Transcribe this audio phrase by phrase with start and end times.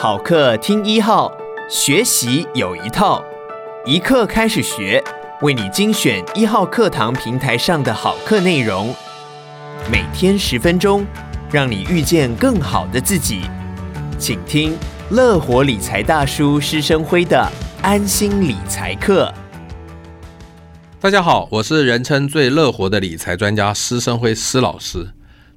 [0.00, 1.36] 好课听一号，
[1.68, 3.20] 学习有一套，
[3.84, 5.02] 一课开始学，
[5.42, 8.94] 为你精选一号课堂平台上的好课内容，
[9.90, 11.04] 每天十分钟，
[11.50, 13.40] 让你遇见更好的自己。
[14.20, 14.78] 请听
[15.10, 17.50] 乐活理财大叔施生辉的
[17.82, 19.34] 安心理财课。
[21.00, 25.08] 大家好，我是人称最乐活的理财专家施生辉施老师。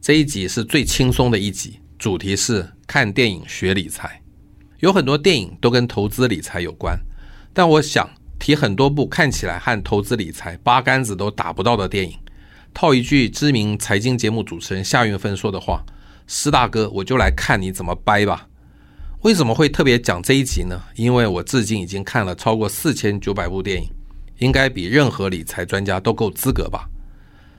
[0.00, 4.22] 这一集是最轻松的一集，主题是看电影学理财。
[4.80, 6.98] 有很多电影都跟投资理财有关，
[7.52, 8.08] 但我想
[8.38, 12.16] 提很多部看起来和投资理财八竿子都打不到的电影。
[12.72, 15.84] 套一句知名财经节目主持人夏运芬说的话
[16.26, 18.48] ：“施大哥，我就来看你怎么掰吧。”
[19.22, 20.80] 为什么会特别讲这一集呢？
[20.94, 23.90] 因为我至今已经看了超过四千九百部电影，
[24.38, 26.88] 应该比任何理财专家都够资格吧。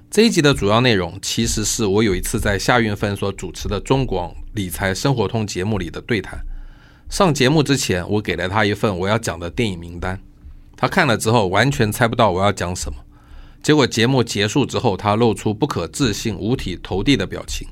[0.10, 6.44] 这一集的主要内容，其实是我有一次在夏运芬所主持的中广理财生活通节目里的对谈。
[7.12, 10.18] 上节目之前，我给了他一份我要讲的电影名单，
[10.78, 13.00] 他看了之后完全猜不到我要讲什么。
[13.62, 17.68] 结果节目结束之后，他露出不可置信、五体投地的表情，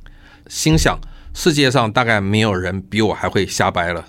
[0.50, 1.00] 心想
[1.34, 4.08] 世界上大概没有人比我还会瞎掰了。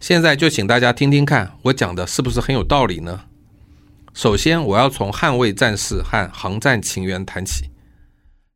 [0.00, 3.20] 现在就请大家听听看，我讲的是不是很有道理呢？
[4.12, 7.70] 首先，我要从《捍卫战士》和《航战情缘》谈起。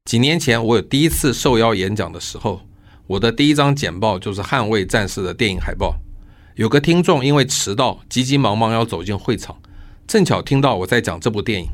[0.05, 2.62] 几年前，我有第一次受邀演讲的时候，
[3.12, 5.96] 我的第一张简报就是《捍卫战士》的电影海报。
[6.55, 9.58] 有个听众因为迟到，急急忙忙要走进会场，
[10.06, 11.68] 正巧听到我在讲这部电影，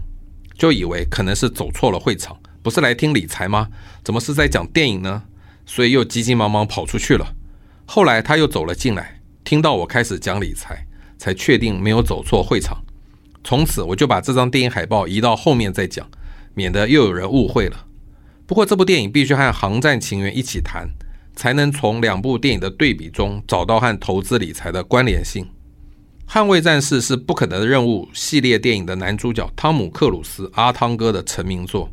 [0.57, 3.69] 就以为可能是走错了会场，不是来听理财吗？
[4.03, 5.23] 怎么是在讲电影呢？
[5.65, 7.33] 所以又急急忙忙跑出去了。
[7.87, 12.83] 后来他又走了进来，听到我开始讲理财，才确定没有走错会场。
[13.45, 16.11] 从此我就把这张电影海报移到后面再讲，
[16.55, 17.87] 免得又有人误会了。
[18.45, 20.89] 不过这部电影必须和《航战情缘》一起谈，
[21.39, 25.49] 才能从两部电影的对比中找到和投资理财的关联性。
[26.29, 31.89] 《捍卫战士》是《不可能的任务》系列电影的男主角汤姆·克鲁斯阿汤哥的成名作，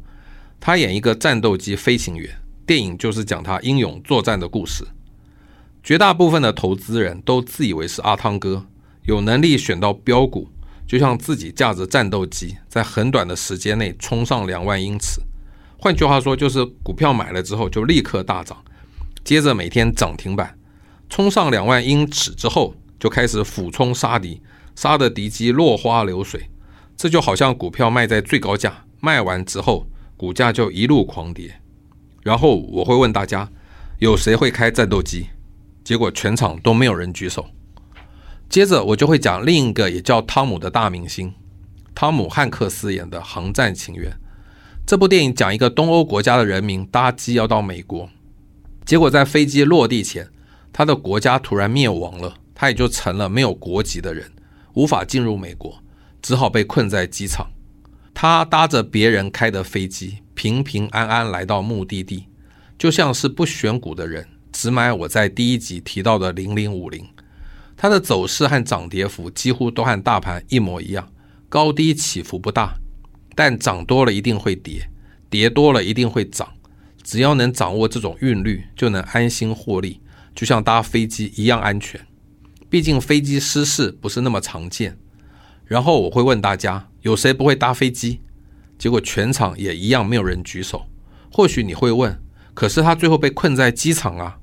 [0.59, 2.27] 他演一个战斗机飞行员，
[2.65, 4.83] 电影就是讲他英勇作战的故事。
[5.83, 8.65] 绝大部分的投资人都自以为是阿汤哥，
[9.03, 10.49] 有能力选到标股。
[10.87, 15.21] 就像自己驾着战斗机，在很短的时间内冲上两万英尺。
[15.77, 18.57] 换句话说，就是股票买了之后就立刻大涨，
[19.25, 20.55] 接着每天涨停板，
[21.09, 24.39] 冲上两万英尺之后就开始俯冲杀敌，
[24.75, 26.47] 杀得敌机落花流水。
[26.95, 31.59] 这就好像股票卖在最高价，卖完之后股价就一路狂跌。
[32.21, 33.49] 然后我会问大家，
[33.97, 35.25] 有谁会开战斗机？
[35.83, 37.47] 结果全场都没有人举手。
[38.47, 41.33] 接着我就会讲另一个也叫汤姆的大明星，
[41.95, 44.11] 汤姆汉克斯演的《航战情缘》。
[44.85, 48.07] 这部电影讲一个东欧国家的人民搭机要到美国，
[48.85, 50.29] 结果在飞机落地前，
[50.71, 54.31] 他的国家突然灭亡了，他也就成了没有国籍的人，
[54.75, 55.81] 无法进入美国，
[56.21, 57.47] 只好被困在机场。
[58.13, 62.27] 他搭着别人开的飞机，平平安安来到目的地，
[62.77, 67.03] 就像是不选股的人，只买我在第一集提到的零零五零。
[67.75, 71.11] 它的走势和涨跌幅几乎都和大盘一模一样，
[71.49, 72.75] 高低起伏不大，
[73.35, 74.87] 但涨多了一定会跌，
[75.29, 76.47] 跌多了一定会涨。
[77.05, 80.01] 只要能掌握这种韵律，就能安心获利，
[80.33, 82.01] 就像搭飞机一样安全。
[82.67, 84.97] 毕竟飞机失事不是那么常见。
[85.65, 88.21] 然后我会问大家，有谁不会搭飞机？
[88.79, 90.87] 结果全场也一样没有人举手。
[91.31, 92.19] 或许你会问，
[92.55, 94.37] 可是他最后被困在机场啊？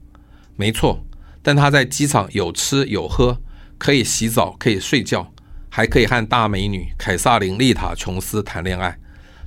[0.54, 1.04] 没错。
[1.42, 3.36] 但他在机场有吃有喝，
[3.76, 5.34] 可以洗澡，可以睡觉，
[5.68, 8.96] 还可以和大美女凯萨琳·丽塔·琼斯谈恋爱。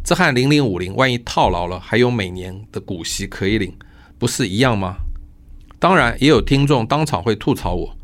[0.05, 3.75] 这和零零五零万一套牢了，还有每年的股息可以领，
[4.19, 4.97] 不是一样吗？
[5.79, 7.97] 当然，也有听众当场会吐槽我：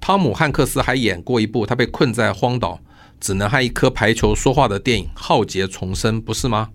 [0.00, 2.78] 汤姆·汉克斯还演过一部他被困在荒岛，
[3.18, 6.70] 只能和一颗排球说话的电影《浩劫重生》，不是吗？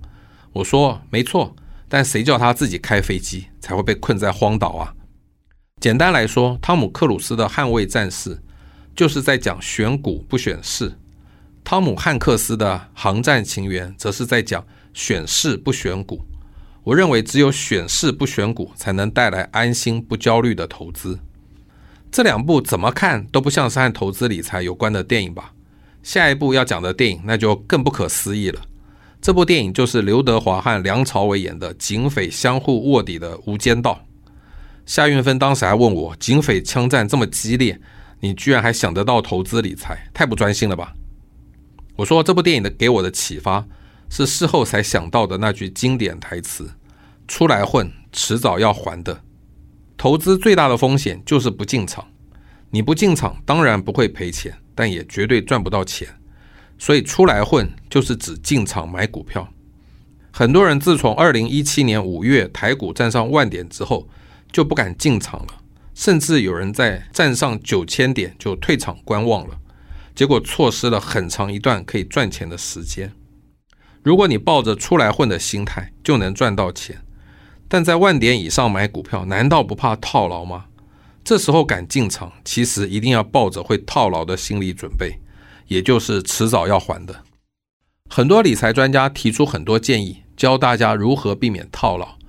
[0.52, 1.56] 我说没错，
[1.88, 4.94] 但谁叫他自己开飞机才会被困在荒岛啊？
[5.80, 8.36] 简单来说，汤姆·克鲁斯的《捍卫战士》
[8.94, 10.89] 就是在讲选股不选市；
[11.65, 14.63] 汤姆·汉克斯的《航战情缘》则是在讲
[14.94, 16.23] 选市不选股。
[16.83, 21.17] 我认为，只有选市不选股，才能带来安心不焦虑的投资。
[22.12, 25.53] 这两部怎么看都不像是和投资理财有关的电影吧？
[26.03, 28.62] 下一部要讲的电影那就更不可思议了。
[29.19, 34.00] 这部电影就是刘德华和梁朝伟演的警匪相互卧底的《无间道》。
[34.85, 37.81] 夏运芬当时还问我：“警匪枪战这么激烈，
[38.19, 40.94] 你居然还想得到投资理财，太不专心了吧？”
[41.97, 43.65] 我说：“这部电影的给我的启发
[44.09, 46.71] 是事后才想到的那句经典台词
[47.27, 49.21] ：‘出来混，迟早要还的。’
[49.97, 52.06] 投资最大的风险就是不进场，
[52.69, 56.07] 你不进场，当然不会赔钱，但也绝对赚不到钱。
[56.77, 59.48] 所以出来混就是指进场买股票。
[60.31, 64.09] 很多人自从二零一七年五月台股站上万点之后，
[64.51, 65.62] 就不敢进场了，
[65.94, 69.57] 甚至有人在站上九千点就退场观望了，
[70.15, 73.12] 结果错失了很长一段可以赚钱的时间。
[74.01, 77.01] 如果你抱着出来混的心态，就能赚到钱。
[77.67, 80.65] 但在万点以上买股票，难道不怕套牢吗？
[81.23, 85.19] 这时候敢进场，其实一定要抱着会套牢的心理准备，
[85.67, 87.23] 也就是迟早要还的。
[88.12, 92.19] 很多理财专家提出很多建议，教大家如何避免套牢，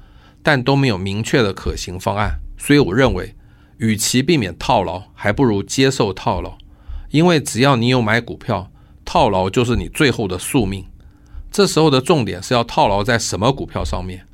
[0.43, 2.41] 但都没有明确的可行方案。
[2.57, 3.37] 所以我认为，
[3.77, 6.57] 与其避免套牢，还不如接受套牢，
[7.17, 8.71] 因为只要你有买股票，
[9.03, 10.85] 套牢就是你最后的宿命。
[11.51, 14.27] 这时候的重点是要套牢在什么股票上面？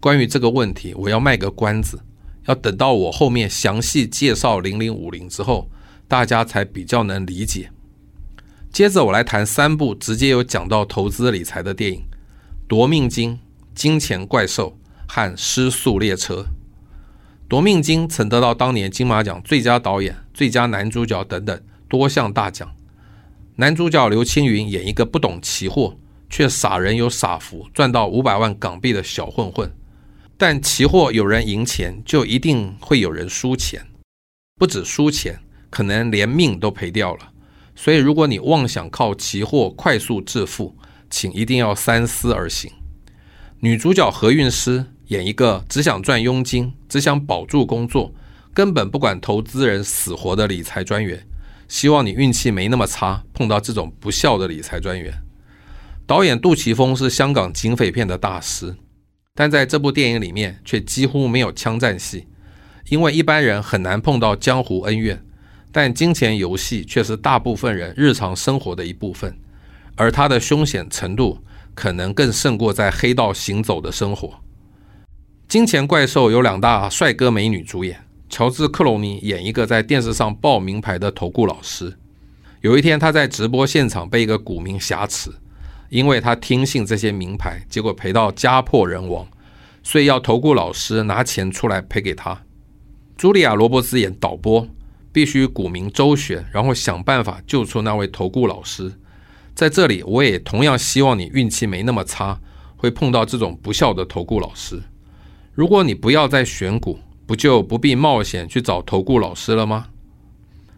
[0.00, 2.00] 关于这个问题，我要卖个关子，
[2.46, 5.70] 要等到我后面详细介绍零零五零之后，
[6.08, 7.70] 大家才比较能理解。
[8.72, 11.98] 接着我来谈三部直接有讲到投资理财的电影：
[12.66, 13.30] 《夺命金》、
[13.76, 14.76] 《金钱怪兽》
[15.12, 16.34] 和《失速列车》。
[17.46, 21.62] 《夺命金》曾得到当年金马奖最佳导演、最佳男主角等等
[21.96, 22.74] 多项大奖。
[23.56, 25.96] 男主角刘青云演一个不懂期货。
[26.30, 29.72] 却傻人有傻福，赚到五百万港币的小混混。
[30.36, 33.86] 但期货有人赢钱，就一定会有人输钱，
[34.56, 35.38] 不止输钱，
[35.70, 37.30] 可能连命都赔掉了。
[37.76, 40.76] 所以，如果你妄想靠期货快速致富，
[41.08, 42.72] 请一定要三思而行。
[43.60, 48.12] 女主角何韵诗演一个只想赚佣金、只想保住工作、
[48.52, 51.24] 根本不管投资人死活的理财专员。
[51.74, 55.12] 希望你运气没那么差，碰到这种不孝的理财专员。
[56.06, 58.76] 导演杜琪峰是香港警匪片的大师，
[59.34, 62.28] 但在这部电影里面却几乎没有枪战戏，
[62.90, 65.20] 因为一般人很难碰到江湖恩怨，
[65.72, 69.36] 但金钱游戏却是大部分人日常生活的一部分，
[69.96, 71.40] 而它的凶险程度
[71.74, 74.32] 可能更胜过在黑道行走的生活。
[75.48, 81.96] 金钱怪兽有两大帅哥美女主演，乔治·克隆尼演一个在电视上报名牌的投顾老师，
[82.60, 85.30] 有一天他在直播现场被一个股民挟持。
[85.90, 89.28] 因为他听信这些名牌，结果赔到家破人亡，
[89.84, 92.42] 所以要投顾老师拿钱出来赔给他。
[93.16, 94.66] 茱莉亚·罗伯茨演导播，
[95.12, 98.94] 必须股民周旋，然后想办法救出那位投顾老师。
[99.54, 102.40] 在这里，我也同样希望你运气没那么差，
[102.76, 104.82] 会碰到这种不孝的投顾老师。
[105.52, 109.86] 如果你不要再选股，不就不必冒险去找投顾老师了吗？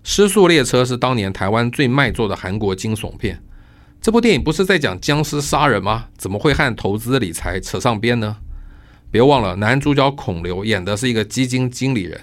[0.02, 3.42] 失速列车是当年台湾最卖座的韩国惊悚片。
[4.00, 6.06] 这部电影不是在讲僵尸杀人吗？
[6.16, 8.36] 怎么会和投资理财扯上边呢？
[9.10, 12.20] 别忘了，男主角孔刘演的是一个基金经理人，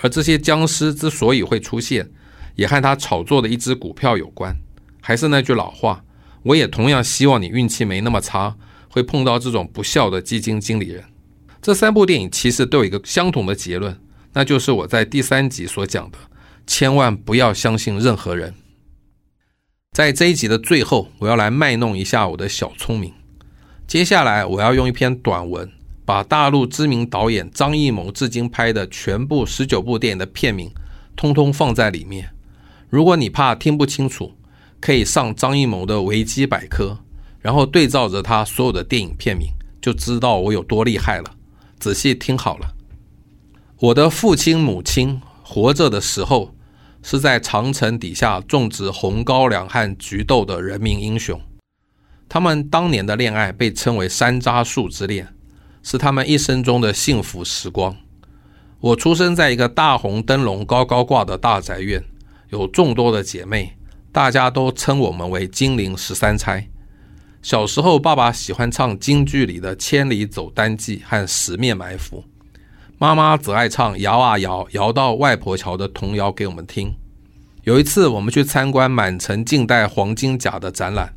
[0.00, 2.08] 而这些僵尸之所以会出现，
[2.54, 4.54] 也和他炒作的一只股票有关。
[5.00, 6.04] 还是那句老话，
[6.42, 8.54] 我也同样希望你运气没那么差，
[8.88, 11.02] 会碰到这种不肖的基金经理人。
[11.62, 14.00] 这三部电影其实都有一个相同的结论，
[14.32, 16.16] 那就是我在第三集所讲的：
[16.66, 18.54] 千万不要相信任何人。
[19.92, 23.12] 在这一集的最后，我要来卖弄一下我的小聪明。
[23.86, 25.70] 接下来，我要用一篇短文，
[26.04, 30.70] 把大陆知名导演张艺谋至今拍的全部十九部电影的片名，
[31.14, 32.30] 通通放在里面。
[32.88, 34.32] 如果你怕听不清楚，
[34.80, 36.96] 可以上张艺谋的维基百科，
[37.40, 39.48] 然后对照着他所有的电影片名，
[39.82, 41.34] 就知道我有多厉害了。
[41.80, 42.74] 仔细听好了，
[43.80, 46.54] 我的父亲母亲活着的时候。
[47.02, 51.40] 是在长城底下种植红高粱和菊豆的人民英雄，
[52.28, 55.28] 他们当年的恋爱被称为山楂树之恋，
[55.82, 57.96] 是他们一生中的幸福时光。
[58.80, 62.04] 我出生在一个大红灯笼高高挂的大宅院，
[62.50, 63.78] 有众多的姐妹，
[64.12, 66.68] 大家都称我们为金陵十三钗。
[67.42, 72.18] 小时候，爸爸喜欢唱京剧里的《千里走单骑》和《十面埋伏》。
[72.98, 76.94] 妈妈则爱唱摇啊摇，摇到外婆桥的童谣给我们听。
[77.64, 81.14] 有一次，我们去参观满城尽带黄金甲的展览，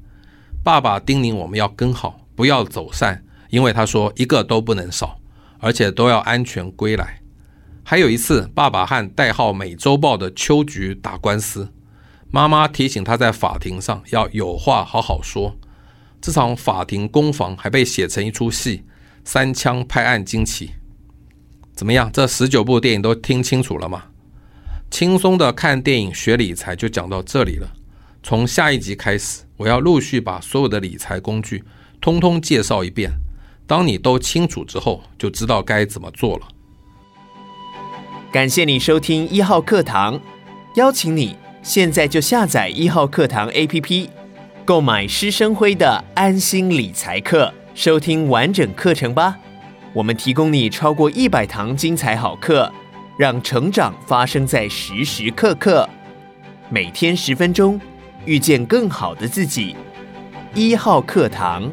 [0.63, 5.19] 爸爸叮咛我们要跟好，不要走散，因为他说一个都不能少，
[5.59, 7.19] 而且都要安全归来。
[7.83, 11.73] 还有一次，爸爸和代号《美洲豹》的秋菊打官司，
[12.31, 15.57] 妈妈提醒他在法庭上要有话好好说。
[16.23, 18.85] 这场法庭攻防还被写成一出戏，
[19.25, 20.71] 三枪拍案惊奇。
[21.75, 22.09] 怎么样？
[22.13, 24.05] 这十九部电影都听清楚了吗？
[24.89, 27.73] 轻松的看电影学理财就讲到这里了。
[28.23, 31.61] 从下一集开始，我要陆续把所有的理财工具
[31.99, 33.11] 通通介绍一遍。
[33.67, 36.47] 当你都清楚之后，就知道该怎么做了。
[38.31, 40.21] 感谢你收听一号课堂。
[40.75, 44.07] 邀请你现在就下载一号课堂 APP，
[44.65, 49.37] 购买施生辉的安心理财课，收听完整课程吧。
[49.91, 52.71] 我们提供你超过一百堂精彩好课，
[53.19, 55.87] 让成长发生在时时刻刻。
[56.69, 57.79] 每天十分钟，
[58.25, 59.75] 遇见更好的自己。
[60.53, 61.69] 一号课堂。